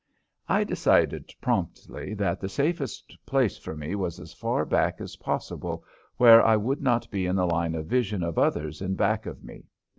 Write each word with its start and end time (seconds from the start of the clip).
I 0.49 0.63
decided 0.63 1.31
promptly 1.41 2.15
that 2.15 2.39
the 2.41 2.49
safest 2.49 3.15
place 3.27 3.59
for 3.59 3.75
me 3.75 3.93
was 3.93 4.19
as 4.19 4.33
far 4.33 4.65
back 4.65 4.99
as 4.99 5.17
possible 5.17 5.83
where 6.17 6.43
I 6.43 6.55
would 6.57 6.81
not 6.81 7.07
be 7.11 7.27
in 7.27 7.35
the 7.35 7.45
line 7.45 7.75
of 7.75 7.85
vision 7.85 8.23
of 8.23 8.39
others 8.39 8.81
in 8.81 8.95
back 8.95 9.27
of 9.27 9.43
me. 9.43 9.65